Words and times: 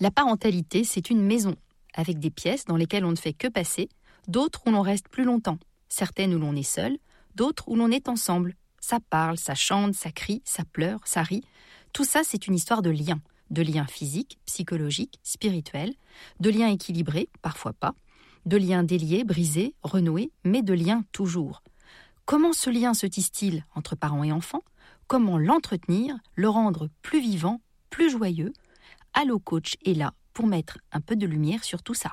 La 0.00 0.10
parentalité, 0.10 0.84
c'est 0.84 1.10
une 1.10 1.22
maison, 1.22 1.56
avec 1.94 2.18
des 2.18 2.30
pièces 2.30 2.64
dans 2.64 2.76
lesquelles 2.76 3.04
on 3.04 3.10
ne 3.10 3.16
fait 3.16 3.32
que 3.32 3.48
passer, 3.48 3.88
d'autres 4.28 4.62
où 4.66 4.70
l'on 4.70 4.82
reste 4.82 5.08
plus 5.08 5.24
longtemps, 5.24 5.58
certaines 5.88 6.34
où 6.34 6.38
l'on 6.38 6.54
est 6.56 6.62
seul, 6.62 6.98
d'autres 7.34 7.68
où 7.68 7.76
l'on 7.76 7.90
est 7.90 8.08
ensemble. 8.08 8.54
Ça 8.80 8.98
parle, 9.10 9.38
ça 9.38 9.54
chante, 9.54 9.94
ça 9.94 10.10
crie, 10.10 10.42
ça 10.44 10.64
pleure, 10.64 11.00
ça 11.04 11.22
rit. 11.22 11.42
Tout 11.92 12.04
ça, 12.04 12.20
c'est 12.24 12.46
une 12.46 12.54
histoire 12.54 12.82
de 12.82 12.90
liens 12.90 13.20
de 13.52 13.62
liens 13.62 13.86
physiques, 13.86 14.38
psychologiques, 14.46 15.20
spirituels, 15.22 15.94
de 16.40 16.50
liens 16.50 16.68
équilibrés, 16.68 17.28
parfois 17.42 17.74
pas, 17.74 17.94
de 18.46 18.56
liens 18.56 18.82
déliés, 18.82 19.24
brisés, 19.24 19.74
renoués, 19.82 20.32
mais 20.42 20.62
de 20.62 20.72
liens 20.72 21.04
toujours. 21.12 21.62
Comment 22.24 22.52
ce 22.52 22.70
lien 22.70 22.94
se 22.94 23.06
tisse-t-il 23.06 23.64
entre 23.74 23.94
parents 23.94 24.24
et 24.24 24.32
enfants? 24.32 24.64
Comment 25.08 25.38
l'entretenir, 25.38 26.14
le 26.36 26.48
rendre 26.48 26.88
plus 27.02 27.20
vivant, 27.20 27.60
plus 27.90 28.10
joyeux 28.10 28.52
Allo 29.14 29.38
Coach 29.38 29.74
est 29.84 29.96
là 29.96 30.12
pour 30.32 30.46
mettre 30.46 30.78
un 30.92 31.00
peu 31.00 31.16
de 31.16 31.26
lumière 31.26 31.64
sur 31.64 31.82
tout 31.82 31.94
ça. 31.94 32.12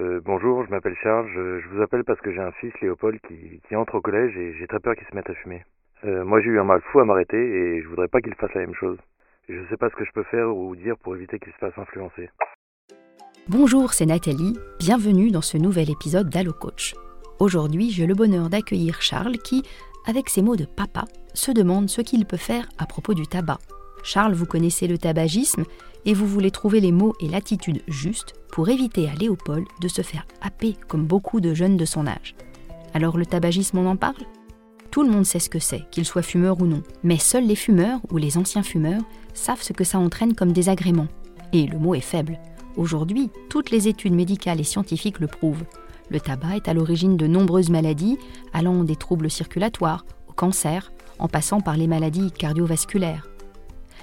Euh, 0.00 0.20
bonjour, 0.24 0.64
je 0.64 0.70
m'appelle 0.70 0.96
Charles. 1.02 1.28
Je, 1.34 1.68
vous 1.68 1.82
appelle 1.82 2.04
parce 2.04 2.20
que 2.20 2.32
j'ai 2.32 2.40
un 2.40 2.52
fils, 2.52 2.72
Léopold, 2.80 3.20
qui, 3.28 3.60
qui 3.68 3.76
entre 3.76 3.96
au 3.96 4.00
collège 4.00 4.34
et 4.36 4.54
j'ai 4.58 4.66
très 4.66 4.80
peur 4.80 4.94
qu'il 4.94 5.06
se 5.06 5.14
mette 5.14 5.28
à 5.28 5.34
fumer. 5.34 5.64
Euh, 6.04 6.24
moi, 6.24 6.40
j'ai 6.40 6.48
eu 6.48 6.58
un 6.58 6.64
mal 6.64 6.80
fou 6.90 7.00
à 7.00 7.04
m'arrêter 7.04 7.36
et 7.36 7.82
je 7.82 7.88
voudrais 7.88 8.08
pas 8.08 8.20
qu'il 8.20 8.34
fasse 8.34 8.54
la 8.54 8.62
même 8.62 8.74
chose. 8.74 8.98
Je 9.48 9.54
ne 9.54 9.66
sais 9.68 9.76
pas 9.76 9.90
ce 9.90 9.94
que 9.94 10.04
je 10.04 10.12
peux 10.12 10.24
faire 10.24 10.48
ou 10.56 10.74
dire 10.74 10.96
pour 10.96 11.14
éviter 11.14 11.38
qu'il 11.38 11.52
se 11.52 11.58
fasse 11.58 11.76
influencer. 11.76 12.30
Bonjour, 13.48 13.92
c'est 13.92 14.06
Nathalie. 14.06 14.56
Bienvenue 14.78 15.30
dans 15.30 15.42
ce 15.42 15.58
nouvel 15.58 15.90
épisode 15.90 16.30
d'Allo 16.30 16.52
Coach. 16.52 16.94
Aujourd'hui, 17.42 17.90
j'ai 17.90 18.06
le 18.06 18.14
bonheur 18.14 18.48
d'accueillir 18.50 19.02
Charles 19.02 19.36
qui, 19.38 19.64
avec 20.06 20.28
ses 20.28 20.42
mots 20.42 20.54
de 20.54 20.64
papa, 20.64 21.06
se 21.34 21.50
demande 21.50 21.90
ce 21.90 22.00
qu'il 22.00 22.24
peut 22.24 22.36
faire 22.36 22.68
à 22.78 22.86
propos 22.86 23.14
du 23.14 23.26
tabac. 23.26 23.58
Charles, 24.04 24.34
vous 24.34 24.46
connaissez 24.46 24.86
le 24.86 24.96
tabagisme 24.96 25.64
et 26.04 26.14
vous 26.14 26.28
voulez 26.28 26.52
trouver 26.52 26.78
les 26.78 26.92
mots 26.92 27.14
et 27.18 27.26
l'attitude 27.26 27.82
justes 27.88 28.34
pour 28.52 28.68
éviter 28.68 29.08
à 29.08 29.14
Léopold 29.14 29.66
de 29.80 29.88
se 29.88 30.02
faire 30.02 30.24
happer 30.40 30.76
comme 30.86 31.04
beaucoup 31.04 31.40
de 31.40 31.52
jeunes 31.52 31.76
de 31.76 31.84
son 31.84 32.06
âge. 32.06 32.36
Alors 32.94 33.18
le 33.18 33.26
tabagisme, 33.26 33.78
on 33.78 33.86
en 33.86 33.96
parle? 33.96 34.24
Tout 34.92 35.02
le 35.02 35.10
monde 35.10 35.26
sait 35.26 35.40
ce 35.40 35.50
que 35.50 35.58
c'est, 35.58 35.82
qu'il 35.90 36.04
soit 36.04 36.22
fumeur 36.22 36.62
ou 36.62 36.66
non. 36.66 36.84
Mais 37.02 37.18
seuls 37.18 37.48
les 37.48 37.56
fumeurs 37.56 37.98
ou 38.12 38.18
les 38.18 38.38
anciens 38.38 38.62
fumeurs 38.62 39.02
savent 39.34 39.62
ce 39.62 39.72
que 39.72 39.82
ça 39.82 39.98
entraîne 39.98 40.36
comme 40.36 40.52
désagrément. 40.52 41.08
Et 41.52 41.66
le 41.66 41.80
mot 41.80 41.96
est 41.96 42.02
faible. 42.02 42.38
Aujourd'hui, 42.76 43.30
toutes 43.50 43.70
les 43.70 43.88
études 43.88 44.14
médicales 44.14 44.60
et 44.60 44.64
scientifiques 44.64 45.18
le 45.18 45.26
prouvent. 45.26 45.64
Le 46.10 46.20
tabac 46.20 46.56
est 46.56 46.68
à 46.68 46.74
l'origine 46.74 47.16
de 47.16 47.26
nombreuses 47.26 47.70
maladies, 47.70 48.18
allant 48.52 48.84
des 48.84 48.96
troubles 48.96 49.30
circulatoires 49.30 50.04
au 50.28 50.32
cancer, 50.32 50.92
en 51.18 51.28
passant 51.28 51.60
par 51.60 51.76
les 51.76 51.86
maladies 51.86 52.32
cardiovasculaires. 52.32 53.28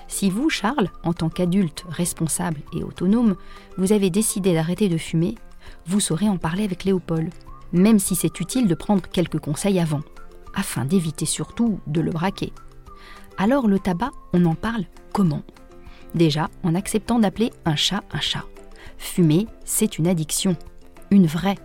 Si 0.07 0.29
vous, 0.29 0.49
Charles, 0.49 0.89
en 1.03 1.13
tant 1.13 1.29
qu'adulte 1.29 1.85
responsable 1.89 2.61
et 2.73 2.83
autonome, 2.83 3.35
vous 3.77 3.93
avez 3.93 4.09
décidé 4.09 4.53
d'arrêter 4.53 4.89
de 4.89 4.97
fumer, 4.97 5.35
vous 5.85 5.99
saurez 5.99 6.27
en 6.27 6.37
parler 6.37 6.63
avec 6.63 6.83
Léopold, 6.83 7.31
même 7.73 7.99
si 7.99 8.15
c'est 8.15 8.39
utile 8.39 8.67
de 8.67 8.75
prendre 8.75 9.03
quelques 9.03 9.39
conseils 9.39 9.79
avant 9.79 10.01
afin 10.55 10.85
d'éviter 10.85 11.25
surtout 11.25 11.79
de 11.87 12.01
le 12.01 12.11
braquer. 12.11 12.51
Alors 13.37 13.67
le 13.67 13.79
tabac, 13.79 14.11
on 14.33 14.45
en 14.45 14.55
parle 14.55 14.85
comment? 15.13 15.43
Déjà 16.15 16.49
en 16.63 16.75
acceptant 16.75 17.19
d'appeler 17.19 17.51
un 17.65 17.75
chat 17.75 18.03
un 18.11 18.19
chat. 18.19 18.45
Fumer, 18.97 19.47
c'est 19.63 19.97
une 19.99 20.07
addiction, 20.07 20.55
une 21.11 21.27
vraie, 21.27 21.57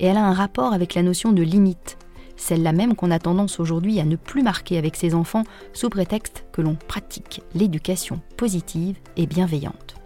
et 0.00 0.06
elle 0.06 0.16
a 0.16 0.26
un 0.26 0.32
rapport 0.32 0.72
avec 0.72 0.94
la 0.94 1.02
notion 1.02 1.32
de 1.32 1.42
limite, 1.42 1.98
celle-là 2.38 2.72
même 2.72 2.94
qu'on 2.94 3.10
a 3.10 3.18
tendance 3.18 3.60
aujourd'hui 3.60 4.00
à 4.00 4.04
ne 4.04 4.16
plus 4.16 4.42
marquer 4.42 4.78
avec 4.78 4.96
ses 4.96 5.14
enfants 5.14 5.44
sous 5.72 5.90
prétexte 5.90 6.44
que 6.52 6.62
l'on 6.62 6.76
pratique 6.76 7.42
l'éducation 7.54 8.20
positive 8.36 8.96
et 9.16 9.26
bienveillante. 9.26 9.96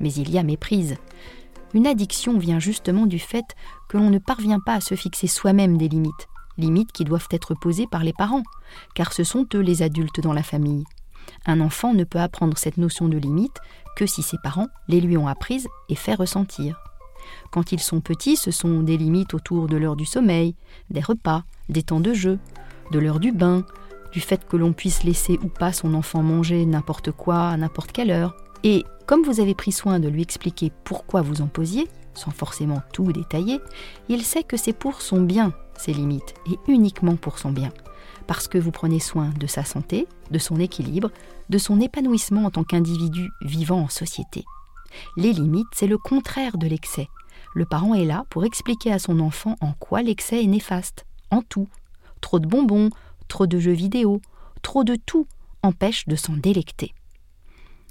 Mais 0.00 0.12
il 0.12 0.30
y 0.30 0.38
a 0.38 0.42
méprise. 0.42 0.96
Une 1.74 1.86
addiction 1.86 2.38
vient 2.38 2.60
justement 2.60 3.06
du 3.06 3.18
fait 3.18 3.44
que 3.88 3.96
l'on 3.96 4.10
ne 4.10 4.18
parvient 4.18 4.60
pas 4.60 4.74
à 4.74 4.80
se 4.80 4.94
fixer 4.94 5.26
soi-même 5.26 5.76
des 5.76 5.88
limites, 5.88 6.28
limites 6.56 6.92
qui 6.92 7.04
doivent 7.04 7.28
être 7.30 7.54
posées 7.54 7.86
par 7.86 8.04
les 8.04 8.12
parents, 8.12 8.44
car 8.94 9.12
ce 9.12 9.24
sont 9.24 9.46
eux 9.54 9.60
les 9.60 9.82
adultes 9.82 10.20
dans 10.20 10.32
la 10.32 10.42
famille. 10.42 10.84
Un 11.46 11.60
enfant 11.60 11.94
ne 11.94 12.04
peut 12.04 12.20
apprendre 12.20 12.56
cette 12.56 12.78
notion 12.78 13.08
de 13.08 13.18
limite 13.18 13.58
que 13.96 14.06
si 14.06 14.22
ses 14.22 14.38
parents 14.42 14.68
les 14.88 15.00
lui 15.00 15.16
ont 15.16 15.28
apprises 15.28 15.68
et 15.88 15.94
fait 15.94 16.14
ressentir. 16.14 16.80
Quand 17.50 17.72
ils 17.72 17.80
sont 17.80 18.00
petits, 18.00 18.36
ce 18.36 18.50
sont 18.50 18.82
des 18.82 18.96
limites 18.96 19.34
autour 19.34 19.66
de 19.66 19.76
l'heure 19.76 19.96
du 19.96 20.06
sommeil, 20.06 20.54
des 20.90 21.00
repas, 21.00 21.44
des 21.68 21.82
temps 21.82 22.00
de 22.00 22.12
jeu, 22.12 22.38
de 22.92 22.98
l'heure 22.98 23.20
du 23.20 23.32
bain, 23.32 23.64
du 24.12 24.20
fait 24.20 24.46
que 24.46 24.56
l'on 24.56 24.72
puisse 24.72 25.04
laisser 25.04 25.38
ou 25.42 25.48
pas 25.48 25.72
son 25.72 25.94
enfant 25.94 26.22
manger 26.22 26.64
n'importe 26.66 27.12
quoi 27.12 27.48
à 27.48 27.56
n'importe 27.56 27.92
quelle 27.92 28.10
heure. 28.10 28.36
Et 28.64 28.84
comme 29.06 29.22
vous 29.22 29.40
avez 29.40 29.54
pris 29.54 29.72
soin 29.72 30.00
de 30.00 30.08
lui 30.08 30.22
expliquer 30.22 30.72
pourquoi 30.84 31.22
vous 31.22 31.40
en 31.40 31.46
posiez, 31.46 31.88
sans 32.14 32.30
forcément 32.30 32.82
tout 32.92 33.12
détailler, 33.12 33.60
il 34.08 34.22
sait 34.22 34.42
que 34.42 34.56
c'est 34.56 34.72
pour 34.72 35.00
son 35.00 35.22
bien 35.22 35.52
ses 35.78 35.92
limites 35.92 36.34
et 36.50 36.58
uniquement 36.70 37.16
pour 37.16 37.38
son 37.38 37.52
bien. 37.52 37.70
Parce 38.26 38.48
que 38.48 38.58
vous 38.58 38.72
prenez 38.72 39.00
soin 39.00 39.30
de 39.38 39.46
sa 39.46 39.64
santé, 39.64 40.06
de 40.30 40.38
son 40.38 40.56
équilibre, 40.56 41.10
de 41.48 41.58
son 41.58 41.80
épanouissement 41.80 42.44
en 42.44 42.50
tant 42.50 42.64
qu'individu 42.64 43.30
vivant 43.40 43.80
en 43.80 43.88
société. 43.88 44.44
Les 45.16 45.32
limites, 45.32 45.68
c'est 45.72 45.86
le 45.86 45.98
contraire 45.98 46.58
de 46.58 46.66
l'excès. 46.66 47.08
Le 47.54 47.64
parent 47.64 47.94
est 47.94 48.04
là 48.04 48.24
pour 48.30 48.44
expliquer 48.44 48.92
à 48.92 48.98
son 48.98 49.20
enfant 49.20 49.56
en 49.60 49.72
quoi 49.72 50.02
l'excès 50.02 50.42
est 50.42 50.48
néfaste, 50.48 51.06
en 51.30 51.42
tout. 51.42 51.68
Trop 52.20 52.38
de 52.38 52.46
bonbons, 52.46 52.90
trop 53.28 53.46
de 53.46 53.58
jeux 53.58 53.72
vidéo, 53.72 54.20
trop 54.62 54.84
de 54.84 54.96
tout 54.96 55.26
empêche 55.62 56.06
de 56.06 56.16
s'en 56.16 56.34
délecter. 56.34 56.94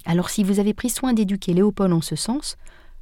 Alors 0.05 0.29
si 0.29 0.43
vous 0.43 0.59
avez 0.59 0.73
pris 0.73 0.89
soin 0.89 1.13
d'éduquer 1.13 1.53
Léopold 1.53 1.93
en 1.93 2.01
ce 2.01 2.15
sens, 2.15 2.57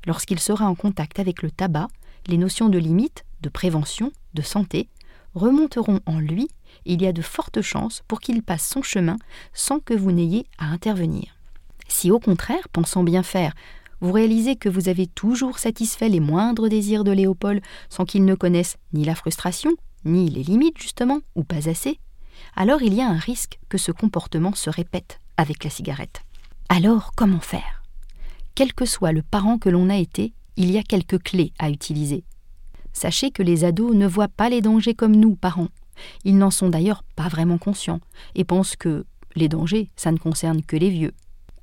lorsqu'il 0.06 0.40
sera 0.40 0.66
en 0.66 0.76
contact 0.76 1.20
avec 1.20 1.42
le 1.42 1.52
tabac, 1.52 1.88
les 2.28 2.38
notions 2.38 2.70
de 2.70 2.80
limite, 2.80 3.26
de 3.42 3.50
prévention, 3.50 4.12
de 4.34 4.42
santé 4.42 4.90
remonteront 5.36 6.00
en 6.06 6.20
lui, 6.20 6.48
il 6.86 7.02
y 7.02 7.08
a 7.08 7.14
de 7.14 7.22
fortes 7.22 7.62
chances 7.62 8.02
pour 8.08 8.20
qu'il 8.22 8.42
passe 8.42 8.68
son 8.68 8.82
chemin 8.82 9.18
sans 9.54 9.80
que 9.80 9.94
vous 9.94 10.12
n'ayez 10.12 10.48
à 10.58 10.66
intervenir. 10.66 11.36
Si 11.88 12.10
au 12.10 12.20
contraire, 12.20 12.68
pensant 12.70 13.04
bien 13.04 13.24
faire, 13.24 13.54
vous 14.06 14.12
réalisez 14.12 14.56
que 14.56 14.70
vous 14.70 14.88
avez 14.88 15.08
toujours 15.08 15.58
satisfait 15.58 16.10
les 16.10 16.20
moindres 16.20 16.70
désirs 16.70 17.04
de 17.04 17.12
Léopold 17.12 17.62
sans 17.90 18.06
qu'il 18.06 18.24
ne 18.24 18.36
connaisse 18.36 18.78
ni 18.94 19.04
la 19.04 19.16
frustration, 19.16 19.72
ni 20.06 20.30
les 20.30 20.44
limites 20.44 20.80
justement, 20.80 21.22
ou 21.34 21.44
pas 21.44 21.68
assez, 21.68 22.00
alors 22.56 22.84
il 22.84 22.94
y 22.94 23.02
a 23.02 23.10
un 23.10 23.18
risque 23.18 23.58
que 23.68 23.80
ce 23.80 23.92
comportement 23.92 24.54
se 24.54 24.70
répète 24.70 25.20
avec 25.38 25.64
la 25.64 25.72
cigarette. 25.72 26.22
Alors 26.70 27.14
comment 27.16 27.40
faire? 27.40 27.84
Quel 28.54 28.74
que 28.74 28.86
soit 28.86 29.12
le 29.12 29.24
parent 29.24 29.58
que 29.58 29.70
l'on 29.70 29.90
a 29.90 29.98
été, 29.98 30.34
il 30.56 30.70
y 30.70 30.78
a 30.78 30.84
quelques 30.84 31.24
clés 31.24 31.52
à 31.58 31.72
utiliser 31.72 32.24
Sachez 32.94 33.32
que 33.32 33.42
les 33.42 33.64
ados 33.64 33.96
ne 33.96 34.06
voient 34.06 34.28
pas 34.28 34.50
les 34.50 34.62
dangers 34.62 34.94
comme 34.94 35.16
nous, 35.16 35.36
parents. 35.36 35.70
Ils 36.26 36.38
n'en 36.38 36.52
sont 36.52 36.70
d'ailleurs 36.70 37.04
pas 37.16 37.28
vraiment 37.28 37.58
conscients 37.58 38.02
et 38.36 38.44
pensent 38.44 38.76
que 38.76 39.08
les 39.36 39.50
dangers, 39.50 39.90
ça 39.96 40.12
ne 40.12 40.18
concerne 40.20 40.62
que 40.62 40.78
les 40.78 40.92
vieux. 40.92 41.14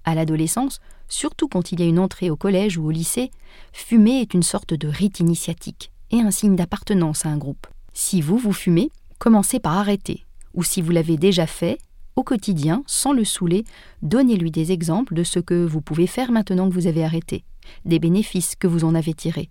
À 0.05 0.17
l'adolescence, 0.17 0.81
surtout 1.13 1.49
quand 1.49 1.73
il 1.73 1.81
y 1.81 1.83
a 1.83 1.87
une 1.87 1.99
entrée 1.99 2.31
au 2.31 2.37
collège 2.37 2.79
ou 2.79 2.87
au 2.87 2.91
lycée, 2.91 3.31
fumer 3.73 4.21
est 4.21 4.35
une 4.35 4.43
sorte 4.43 4.75
de 4.75 4.89
rite 4.89 5.21
initiatique 5.21 5.93
et 6.11 6.21
un 6.21 6.31
signe 6.31 6.57
d'appartenance 6.57 7.27
à 7.27 7.29
un 7.29 7.39
groupe. 7.39 7.67
Si 7.93 8.21
vous, 8.21 8.39
vous 8.39 8.53
fumez, 8.53 8.91
commencez 9.19 9.61
par 9.61 9.77
arrêter. 9.77 10.25
Ou 10.55 10.63
si 10.63 10.83
vous 10.83 10.91
l'avez 10.91 11.17
déjà 11.17 11.47
fait, 11.47 11.79
au 12.17 12.23
quotidien, 12.23 12.83
sans 12.87 13.13
le 13.13 13.25
saouler, 13.25 13.65
donnez-lui 14.03 14.51
des 14.51 14.73
exemples 14.73 15.15
de 15.15 15.23
ce 15.23 15.39
que 15.39 15.65
vous 15.65 15.81
pouvez 15.81 16.07
faire 16.07 16.33
maintenant 16.33 16.69
que 16.69 16.75
vous 16.75 16.87
avez 16.87 17.05
arrêté, 17.05 17.45
des 17.85 17.99
bénéfices 17.99 18.55
que 18.57 18.67
vous 18.67 18.85
en 18.85 18.95
avez 18.95 19.15
tirés 19.15 19.49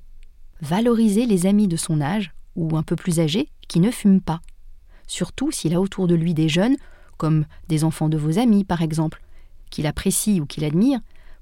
valoriser 0.61 1.25
les 1.25 1.45
amis 1.45 1.67
de 1.67 1.75
son 1.75 2.01
âge, 2.01 2.33
ou 2.55 2.77
un 2.77 2.83
peu 2.83 2.95
plus 2.95 3.19
âgés, 3.19 3.49
qui 3.67 3.79
ne 3.79 3.91
fument 3.91 4.21
pas. 4.21 4.41
Surtout 5.07 5.51
s'il 5.51 5.73
a 5.73 5.81
autour 5.81 6.07
de 6.07 6.15
lui 6.15 6.33
des 6.33 6.49
jeunes, 6.49 6.77
comme 7.17 7.45
des 7.67 7.83
enfants 7.83 8.09
de 8.09 8.17
vos 8.17 8.39
amis 8.39 8.63
par 8.63 8.81
exemple, 8.81 9.21
qu'il 9.69 9.87
apprécie 9.87 10.41
ou 10.41 10.45
qu'il 10.45 10.63
admire, 10.63 10.99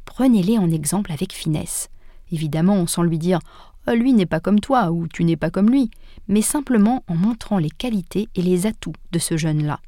prenez-les 0.10 0.58
en 0.58 0.72
exemple 0.72 1.12
avec 1.12 1.34
finesse. 1.34 1.90
Évidemment 2.32 2.88
sans 2.88 3.04
lui 3.04 3.20
dire 3.20 3.40
oh, 3.88 3.92
lui 3.92 4.12
n'est 4.12 4.26
pas 4.26 4.40
comme 4.40 4.60
toi 4.60 4.92
ou 4.92 5.08
tu 5.08 5.24
n'es 5.24 5.38
pas 5.38 5.52
comme 5.52 5.70
lui, 5.70 5.92
mais 6.28 6.42
simplement 6.42 7.04
en 7.08 7.16
montrant 7.16 7.60
les 7.60 7.70
qualités 7.70 8.28
et 8.34 8.42
les 8.42 8.66
atouts 8.66 8.96
de 9.12 9.20
ce 9.20 9.38
jeune-là. 9.38 9.80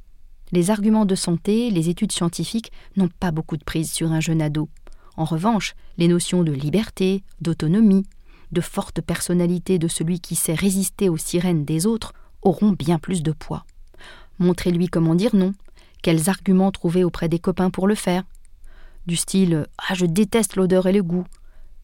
Les 0.52 0.70
arguments 0.70 1.06
de 1.06 1.16
santé, 1.16 1.72
les 1.72 1.90
études 1.90 2.12
scientifiques 2.12 2.72
n'ont 2.98 3.10
pas 3.20 3.32
beaucoup 3.32 3.58
de 3.58 3.64
prise 3.64 3.92
sur 3.92 4.12
un 4.12 4.20
jeune 4.20 4.44
ado. 4.44 4.70
En 5.18 5.26
revanche, 5.26 5.74
les 5.98 6.08
notions 6.08 6.44
de 6.44 6.52
liberté, 6.52 7.24
d'autonomie, 7.42 8.06
de 8.52 8.62
forte 8.62 9.02
personnalité 9.02 9.80
de 9.80 9.88
celui 9.88 10.20
qui 10.20 10.36
sait 10.36 10.54
résister 10.54 11.10
aux 11.10 11.18
sirènes 11.18 11.66
des 11.66 11.88
autres 11.88 12.14
auront 12.44 12.74
bien 12.74 13.00
plus 13.00 13.24
de 13.24 13.32
poids. 13.32 13.66
Montrez-lui 14.38 14.88
comment 14.88 15.16
dire 15.16 15.36
non, 15.36 15.54
quels 16.04 16.30
arguments 16.30 16.72
trouver 16.72 17.04
auprès 17.04 17.28
des 17.28 17.40
copains 17.40 17.72
pour 17.72 17.88
le 17.88 17.96
faire. 17.96 18.24
Du 19.12 19.18
style 19.18 19.68
Ah, 19.78 19.94
je 19.94 20.06
déteste 20.06 20.56
l'odeur 20.56 20.88
et 20.88 20.94
le 20.94 21.04
goût. 21.04 21.26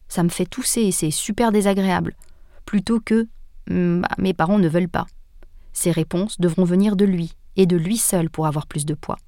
Ça 0.08 0.22
me 0.22 0.30
fait 0.30 0.46
tousser 0.46 0.80
et 0.80 0.92
c'est 0.92 1.10
super 1.10 1.52
désagréable. 1.52 2.14
Plutôt 2.64 3.00
que 3.00 3.28
hmm, 3.68 4.00
bah, 4.00 4.08
Mes 4.16 4.32
parents 4.32 4.58
ne 4.58 4.66
veulent 4.66 4.88
pas. 4.88 5.06
Ces 5.74 5.90
réponses 5.90 6.40
devront 6.40 6.64
venir 6.64 6.96
de 6.96 7.04
lui, 7.04 7.34
et 7.54 7.66
de 7.66 7.76
lui 7.76 7.98
seul 7.98 8.30
pour 8.30 8.46
avoir 8.46 8.66
plus 8.66 8.86
de 8.86 8.94
poids. 8.94 9.18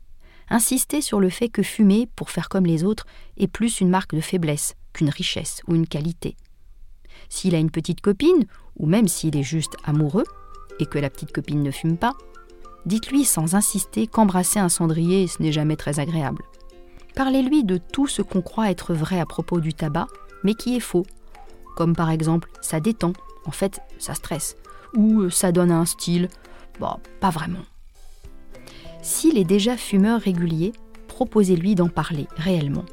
Insistez 0.49 1.02
sur 1.02 1.20
le 1.20 1.29
fait 1.29 1.50
que 1.50 1.62
fumer, 1.62 2.08
pour 2.17 2.31
faire 2.31 2.49
comme 2.49 2.64
les 2.64 2.85
autres, 2.85 3.05
est 3.37 3.49
plus 3.49 3.82
une 3.82 3.91
marque 3.91 4.14
de 4.14 4.23
faiblesse 4.23 4.76
qu'une 4.94 5.11
richesse 5.11 5.61
ou 5.69 5.75
une 5.75 5.87
qualité. 5.87 6.38
S'il 7.29 7.55
a 7.55 7.58
une 7.58 7.70
petite 7.70 8.00
copine, 8.00 8.47
ou 8.79 8.87
même 8.87 9.08
s'il 9.08 9.37
est 9.37 9.43
juste 9.43 9.76
amoureux, 9.85 10.25
et 10.79 10.87
que 10.87 10.99
la 10.99 11.11
petite 11.11 11.32
copine 11.32 11.62
ne 11.62 11.70
fume 11.70 11.99
pas, 11.99 12.14
dites-lui 12.87 13.26
sans 13.26 13.55
insister 13.55 14.06
qu'embrasser 14.06 14.58
un 14.58 14.70
cendrier, 14.70 15.26
ce 15.26 15.43
n'est 15.43 15.52
jamais 15.52 15.76
très 15.76 16.00
agréable. 16.00 16.43
Parlez-lui 17.14 17.64
de 17.64 17.76
tout 17.76 18.06
ce 18.06 18.22
qu'on 18.22 18.42
croit 18.42 18.70
être 18.70 18.94
vrai 18.94 19.20
à 19.20 19.26
propos 19.26 19.60
du 19.60 19.74
tabac, 19.74 20.06
mais 20.44 20.54
qui 20.54 20.76
est 20.76 20.80
faux, 20.80 21.06
comme 21.76 21.94
par 21.94 22.10
exemple 22.10 22.50
ça 22.60 22.80
détend, 22.80 23.12
en 23.46 23.50
fait 23.50 23.80
ça 23.98 24.14
stresse, 24.14 24.56
ou 24.96 25.30
ça 25.30 25.52
donne 25.52 25.70
un 25.70 25.84
style, 25.84 26.28
bon, 26.78 26.96
pas 27.20 27.30
vraiment. 27.30 27.64
S'il 29.02 29.38
est 29.38 29.44
déjà 29.44 29.76
fumeur 29.76 30.20
régulier, 30.20 30.72
proposez-lui 31.08 31.74
d'en 31.74 31.88
parler 31.88 32.26
réellement. 32.36 32.84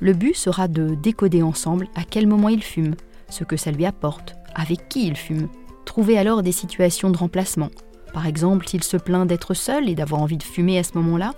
Le 0.00 0.12
but 0.12 0.36
sera 0.36 0.68
de 0.68 0.94
décoder 0.94 1.42
ensemble 1.42 1.88
à 1.94 2.02
quel 2.02 2.26
moment 2.26 2.48
il 2.48 2.62
fume, 2.62 2.94
ce 3.28 3.44
que 3.44 3.56
ça 3.56 3.70
lui 3.70 3.86
apporte, 3.86 4.34
avec 4.54 4.88
qui 4.88 5.06
il 5.06 5.16
fume. 5.16 5.48
Trouvez 5.84 6.18
alors 6.18 6.42
des 6.42 6.52
situations 6.52 7.10
de 7.10 7.16
remplacement. 7.16 7.70
Par 8.12 8.26
exemple, 8.26 8.68
s'il 8.68 8.84
se 8.84 8.96
plaint 8.96 9.26
d'être 9.26 9.54
seul 9.54 9.88
et 9.88 9.94
d'avoir 9.94 10.20
envie 10.20 10.36
de 10.36 10.42
fumer 10.42 10.78
à 10.78 10.84
ce 10.84 10.96
moment-là, 10.98 11.32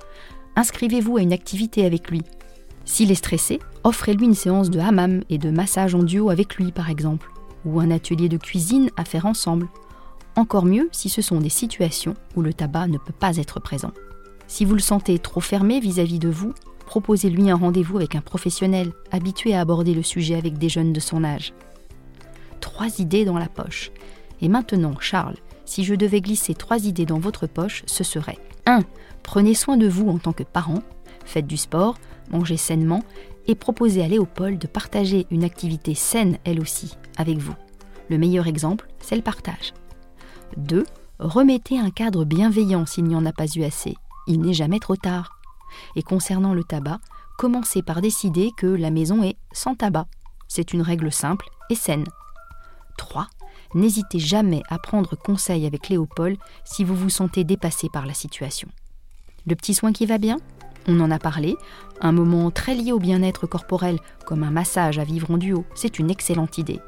inscrivez-vous 0.56 1.18
à 1.18 1.22
une 1.22 1.32
activité 1.32 1.84
avec 1.84 2.10
lui. 2.10 2.22
S'il 2.84 3.10
est 3.10 3.16
stressé, 3.16 3.60
offrez-lui 3.84 4.26
une 4.26 4.34
séance 4.34 4.70
de 4.70 4.80
hammam 4.80 5.22
et 5.28 5.38
de 5.38 5.50
massage 5.50 5.94
en 5.94 6.02
duo 6.02 6.30
avec 6.30 6.56
lui, 6.56 6.72
par 6.72 6.90
exemple, 6.90 7.30
ou 7.64 7.80
un 7.80 7.90
atelier 7.90 8.28
de 8.28 8.36
cuisine 8.36 8.90
à 8.96 9.04
faire 9.04 9.26
ensemble. 9.26 9.68
Encore 10.36 10.64
mieux 10.64 10.88
si 10.92 11.08
ce 11.08 11.22
sont 11.22 11.40
des 11.40 11.48
situations 11.48 12.14
où 12.36 12.42
le 12.42 12.52
tabac 12.52 12.88
ne 12.88 12.98
peut 12.98 13.12
pas 13.12 13.36
être 13.36 13.60
présent. 13.60 13.92
Si 14.46 14.64
vous 14.64 14.74
le 14.74 14.80
sentez 14.80 15.18
trop 15.18 15.40
fermé 15.40 15.80
vis-à-vis 15.80 16.18
de 16.18 16.28
vous, 16.28 16.52
proposez-lui 16.86 17.50
un 17.50 17.56
rendez-vous 17.56 17.96
avec 17.96 18.14
un 18.14 18.20
professionnel 18.20 18.92
habitué 19.10 19.54
à 19.54 19.60
aborder 19.60 19.92
le 19.92 20.02
sujet 20.02 20.36
avec 20.36 20.58
des 20.58 20.68
jeunes 20.68 20.92
de 20.92 21.00
son 21.00 21.24
âge. 21.24 21.52
Trois 22.60 23.00
idées 23.00 23.24
dans 23.24 23.38
la 23.38 23.48
poche. 23.48 23.90
Et 24.40 24.48
maintenant, 24.48 24.94
Charles, 25.00 25.36
si 25.66 25.84
je 25.84 25.94
devais 25.94 26.22
glisser 26.22 26.54
trois 26.54 26.86
idées 26.86 27.04
dans 27.04 27.18
votre 27.18 27.46
poche, 27.46 27.82
ce 27.86 28.02
serait 28.04 28.38
1. 28.64 28.80
Prenez 29.22 29.54
soin 29.54 29.76
de 29.76 29.86
vous 29.86 30.08
en 30.08 30.18
tant 30.18 30.32
que 30.32 30.42
parent, 30.42 30.82
faites 31.26 31.46
du 31.46 31.58
sport, 31.58 31.96
mangez 32.30 32.56
sainement 32.56 33.02
et 33.46 33.54
proposez 33.54 34.02
à 34.02 34.08
Léopold 34.08 34.58
de 34.58 34.66
partager 34.66 35.26
une 35.30 35.44
activité 35.44 35.94
saine 35.94 36.38
elle 36.44 36.60
aussi 36.60 36.96
avec 37.18 37.38
vous. 37.38 37.54
Le 38.08 38.16
meilleur 38.16 38.46
exemple, 38.46 38.88
c'est 39.00 39.16
le 39.16 39.22
partage. 39.22 39.74
2. 40.56 40.84
Remettez 41.18 41.78
un 41.78 41.90
cadre 41.90 42.24
bienveillant 42.24 42.86
s'il 42.86 43.04
n'y 43.04 43.16
en 43.16 43.26
a 43.26 43.32
pas 43.32 43.46
eu 43.46 43.62
assez 43.62 43.94
il 44.26 44.40
n'est 44.40 44.54
jamais 44.54 44.80
trop 44.80 44.96
tard. 44.96 45.38
Et 45.94 46.02
concernant 46.02 46.54
le 46.54 46.64
tabac, 46.64 46.98
commencez 47.38 47.82
par 47.82 48.00
décider 48.00 48.50
que 48.56 48.66
la 48.66 48.90
maison 48.90 49.22
est 49.22 49.36
sans 49.52 49.74
tabac. 49.74 50.06
C'est 50.48 50.72
une 50.72 50.82
règle 50.82 51.12
simple 51.12 51.46
et 51.70 51.74
saine. 51.74 52.04
3. 52.98 53.28
N'hésitez 53.74 54.18
jamais 54.18 54.62
à 54.68 54.78
prendre 54.78 55.16
conseil 55.16 55.66
avec 55.66 55.88
Léopold 55.88 56.38
si 56.64 56.84
vous 56.84 56.94
vous 56.94 57.10
sentez 57.10 57.44
dépassé 57.44 57.88
par 57.88 58.06
la 58.06 58.14
situation. 58.14 58.68
Le 59.46 59.54
petit 59.54 59.74
soin 59.74 59.92
qui 59.92 60.06
va 60.06 60.18
bien? 60.18 60.38
On 60.88 61.00
en 61.00 61.10
a 61.10 61.18
parlé. 61.18 61.56
Un 62.00 62.12
moment 62.12 62.50
très 62.50 62.74
lié 62.74 62.92
au 62.92 62.98
bien-être 62.98 63.46
corporel, 63.46 63.98
comme 64.24 64.42
un 64.42 64.50
massage 64.50 64.98
à 64.98 65.04
vivre 65.04 65.30
en 65.30 65.38
duo, 65.38 65.64
c'est 65.74 65.98
une 65.98 66.10
excellente 66.10 66.58
idée. 66.58 66.80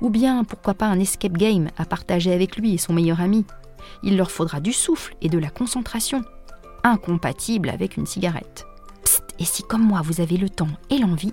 Ou 0.00 0.10
bien, 0.10 0.44
pourquoi 0.44 0.74
pas 0.74 0.86
un 0.86 0.98
escape 0.98 1.36
game 1.36 1.68
à 1.76 1.84
partager 1.84 2.32
avec 2.32 2.56
lui 2.56 2.74
et 2.74 2.78
son 2.78 2.92
meilleur 2.92 3.20
ami 3.20 3.44
Il 4.02 4.16
leur 4.16 4.30
faudra 4.30 4.60
du 4.60 4.72
souffle 4.72 5.14
et 5.20 5.28
de 5.28 5.38
la 5.38 5.50
concentration 5.50 6.22
incompatible 6.82 7.70
avec 7.70 7.96
une 7.96 8.06
cigarette. 8.06 8.66
Psst, 9.04 9.34
et 9.38 9.44
si 9.44 9.62
comme 9.62 9.84
moi 9.84 10.02
vous 10.02 10.20
avez 10.20 10.36
le 10.36 10.50
temps 10.50 10.68
et 10.90 10.98
l'envie, 10.98 11.32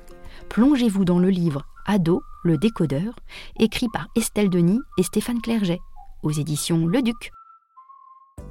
plongez-vous 0.50 1.06
dans 1.06 1.19
le 1.19 1.30
livre 1.30 1.65
Ado, 1.86 2.24
le 2.43 2.57
décodeur, 2.57 3.15
écrit 3.59 3.88
par 3.91 4.07
Estelle 4.15 4.49
Denis 4.49 4.79
et 4.97 5.03
Stéphane 5.03 5.41
Clerget, 5.41 5.79
aux 6.23 6.31
éditions 6.31 6.85
Le 6.85 7.01
Duc. 7.01 7.31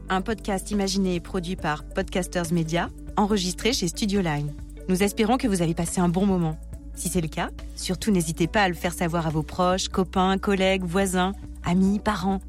Un 0.09 0.21
podcast 0.21 0.71
imaginé 0.71 1.17
et 1.17 1.21
produit 1.21 1.57
par 1.57 1.85
Podcasters 1.85 2.53
Media, 2.53 2.91
enregistré 3.17 3.73
chez 3.73 3.89
Studio 3.89 4.21
Line. 4.21 4.55
Nous 4.89 5.03
espérons 5.03 5.37
que 5.37 5.49
vous 5.49 5.63
avez 5.63 5.75
passé 5.75 6.01
un 6.01 6.09
bon 6.09 6.27
moment. 6.27 6.59
Si 6.95 7.09
c'est 7.09 7.21
le 7.21 7.29
cas, 7.29 7.51
surtout 7.77 8.11
n'hésitez 8.11 8.47
pas 8.47 8.63
à 8.63 8.69
le 8.69 8.75
faire 8.75 8.93
savoir 8.93 9.27
à 9.27 9.31
vos 9.31 9.43
proches, 9.43 9.89
copains, 9.89 10.39
collègues, 10.39 10.85
voisins, 10.85 11.33
amis, 11.65 11.99
parents. 11.99 12.41